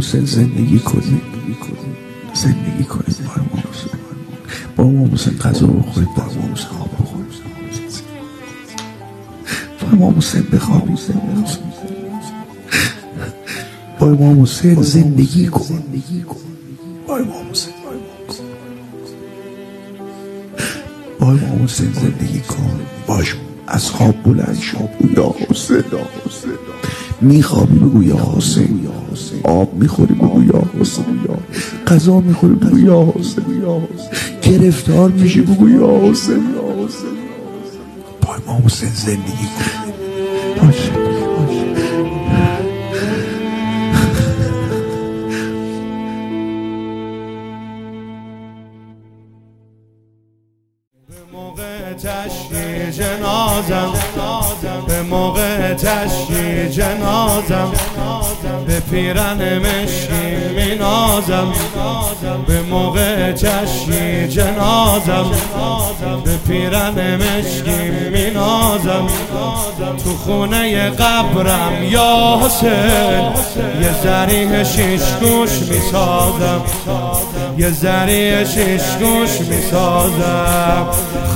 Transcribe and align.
حسین 0.00 0.24
زندگی 0.24 0.78
کنید 0.78 1.22
زندگی 2.34 2.84
کنید 2.84 3.16
با 3.24 3.32
امام 3.34 3.62
حسین 3.72 4.00
با 4.76 4.84
امام 4.84 5.14
حسین 5.14 5.38
غذا 5.38 5.66
بخورید 5.66 6.14
با 6.14 6.22
امام 6.22 6.52
حسین 6.52 6.68
آب 6.80 6.90
بخورید 7.02 7.26
با 9.80 9.88
امام 9.92 10.18
حسین 10.18 10.42
بخوابید 10.52 10.98
با 13.98 14.06
امام 14.06 14.42
حسین 14.42 14.82
زندگی 14.82 15.46
کن 15.46 15.82
با 17.06 17.16
امام 17.16 17.50
حسین 17.50 17.74
با 21.20 21.26
امام 21.26 21.64
حسین 21.64 21.92
زندگی 21.92 22.40
کن 22.40 22.80
باش. 23.06 23.36
از 23.66 23.90
خواب 23.90 24.22
بلند 24.22 24.58
شو. 24.60 24.78
یا 25.16 25.34
حسین 25.50 25.84
میخوابی 27.20 27.78
بگو 27.78 28.02
یا 28.02 28.16
حسین 28.36 28.88
آب 29.44 29.74
می‌خوری 29.74 30.14
بگو 30.14 30.42
یا 30.44 30.62
حسین 30.80 31.04
غذا 31.86 32.20
می‌خوری 32.20 32.54
بگو 32.54 32.78
یا 32.78 33.12
حسین 33.18 33.62
گرفتار 34.42 35.10
میشی 35.10 35.40
بگو 35.40 35.68
یا 35.68 36.10
حسین 36.10 36.54
با 38.20 38.34
امام 38.34 38.62
حسین 38.66 38.88
زندگی 38.88 39.48
کن 39.56 40.66
باشه 40.66 41.10
تشییع 52.02 52.90
جنازم 52.90 53.92
به 54.88 55.02
موقع 55.02 55.49
تشییع 55.82 56.68
جنازم 56.68 57.72
به 58.66 58.80
پیرن 58.80 59.58
مشکی 59.58 60.36
می 60.56 60.74
نازم 60.74 61.52
به 62.46 62.62
موقع 62.62 63.32
تشییع 63.32 64.26
جنازم 64.26 65.30
به 66.24 66.36
پیرن 66.48 67.16
مشکی 67.16 67.90
می 68.12 68.30
نازم 68.30 69.06
تو 70.04 70.16
خونه 70.16 70.90
قبرم 70.90 71.72
یا 71.82 72.40
حسین 72.42 73.32
یه 73.82 74.02
زریح 74.02 74.64
شیش 74.64 75.02
گوش 75.20 75.50
می 75.50 75.80
سازم 75.92 76.62
یه 77.58 77.70
زریح 77.70 78.44
شیش 78.44 78.82
گوش 79.00 79.40
می 79.40 79.62
سازم 79.70 80.86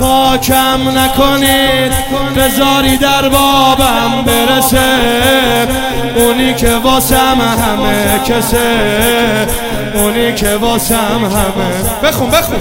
خاکم 0.00 0.98
نکنید 0.98 1.92
بذاری 2.36 2.96
در 2.96 3.28
بابم 3.28 4.24
برسه. 4.26 5.68
اونی 6.16 6.54
که 6.54 6.74
واسم 6.74 7.36
همه 7.40 8.18
کسه. 8.18 9.46
اونی 9.94 10.34
که 10.34 10.56
واسم 10.56 11.20
همه. 11.24 12.08
بخون 12.08 12.30
بخون. 12.30 12.58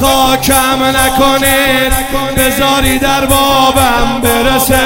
خاکم 0.00 0.84
نکنید 0.84 1.92
بذاری 2.36 2.98
در 2.98 3.26
بابم 3.26 4.20
برسه. 4.22 4.80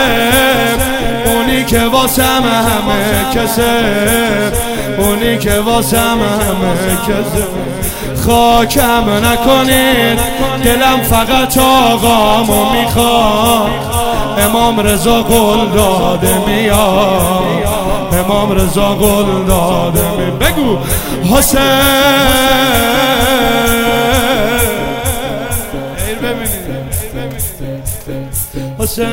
اونی 1.26 1.64
که 1.64 1.80
واسم 1.80 2.42
همه 2.42 3.34
کسه. 3.34 4.52
اونی 4.98 5.38
که 5.38 5.60
واسم 5.60 6.18
همه 6.18 6.96
کسه. 7.06 7.75
خاکم 8.26 9.10
نکنید 9.24 10.18
دلم 10.64 11.00
فقط 11.02 11.58
آقامو 11.58 12.72
می‌خواد. 12.72 13.70
امام 14.38 14.80
رضا 14.80 15.22
قول 15.22 15.68
داده 15.68 16.38
میاد. 16.46 17.44
امام 18.12 18.52
رضا 18.52 18.88
قول 18.88 19.44
داده 19.46 20.10
می 20.10 20.30
بگو. 20.30 20.78
حسین. 21.36 21.60
حسین. 28.78 29.06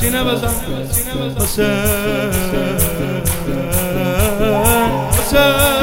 سینه 0.00 0.24
بزن. 0.24 0.48
حسین. 1.40 1.66
حسین. 5.18 5.73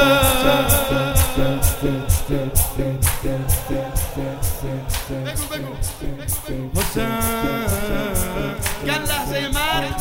لحظه 8.87 9.47
مرگ 9.47 9.95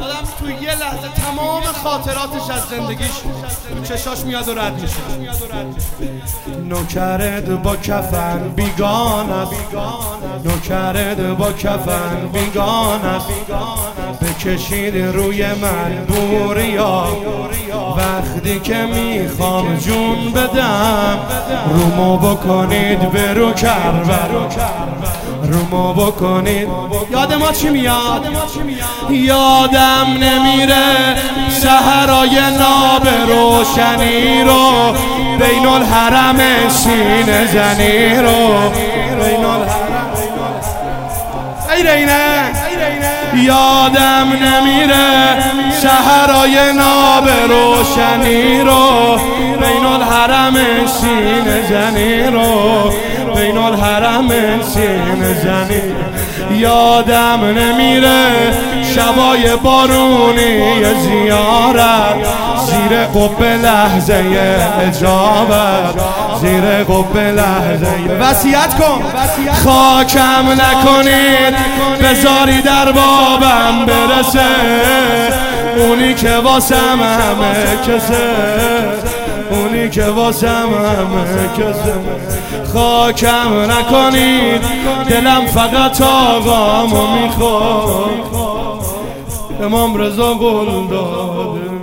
آدم 0.00 0.28
تو 0.38 0.50
یه 0.50 0.74
لحظه 0.74 1.08
تمام 1.08 1.62
خاطراتش 1.62 2.50
از 2.50 2.62
زندگیش 2.62 3.10
تو 3.68 3.82
چشاش 3.84 4.24
میاد 4.24 4.48
و 4.48 4.54
رد 4.54 4.80
میشه. 4.80 4.96
نوکرد 6.64 7.62
با 7.62 7.76
کفن 7.76 8.48
بیگان 8.48 9.30
است 9.30 9.52
نوکرد 10.44 11.36
با 11.36 11.52
کفن 11.52 12.28
بیگان 12.32 13.04
است 13.04 13.28
بکشید 14.36 14.96
روی 14.96 15.46
من 15.46 16.04
بوریا. 16.08 17.06
وقتی 17.96 18.60
که 18.60 18.76
می‌خوام 18.76 19.76
جون 19.76 20.32
بدم 20.32 21.18
رومو 21.70 22.16
بکنید 22.16 23.12
برو 23.12 23.52
کربر 23.52 24.28
رومو 25.42 25.92
بکنید. 25.92 26.68
یاد 27.10 27.34
ما 27.34 27.52
چی 27.52 27.68
میاد؟ 27.68 28.26
یادم 29.10 30.06
نمیره 30.20 31.16
سهرای 31.48 32.40
ناب 32.58 33.08
روشنی 33.28 34.42
رو 34.44 34.92
بین 35.38 35.66
الحرم 35.66 36.38
سینه 36.68 37.46
زنی 37.46 38.14
رو. 38.14 38.70
بین 39.24 39.44
الحرم 39.44 39.85
یادم 43.34 44.32
نمیره 44.32 45.36
سهرای 45.70 46.72
ناب 46.72 47.28
روشنی 47.48 48.60
رو 48.60 49.18
بین 49.60 49.84
الحرم 49.84 50.56
سینه 50.86 51.62
زنی 51.68 52.22
رو. 52.22 52.75
بین 53.36 53.58
الحرم 53.58 54.28
سینه 54.62 55.34
زنی 55.42 55.82
یادم 56.50 57.40
نمیره 57.44 58.26
شبای 58.94 59.56
بارونی 59.56 60.84
زیارت. 60.94 62.26
زیر 62.66 63.04
قب 63.04 63.42
لحظه 63.42 64.24
اجابت. 64.80 65.94
زیر 66.40 66.84
قب 66.84 67.16
لحظه 67.16 67.86
وسیعت 68.20 68.74
کن. 68.74 69.02
خاکم 69.64 70.52
نکنید. 70.52 71.54
بذاری 72.02 72.62
در 72.62 72.92
بابم 72.92 73.86
برسه. 73.86 74.46
اونی 75.76 76.14
که 76.14 76.36
واسم 76.36 77.00
همه 77.00 77.76
کسه. 77.86 78.16
که 79.88 80.04
واسم 80.04 80.68
همه 80.68 81.48
کسه 81.58 81.94
خاکم 82.72 83.70
نکنید. 83.70 84.60
دلم 85.08 85.46
فقط 85.46 86.00
آقامو 86.00 87.22
می‌خواد. 87.22 88.06
امام 89.62 89.96
رضا 89.96 90.34
قول 90.34 90.86
داد 90.90 91.75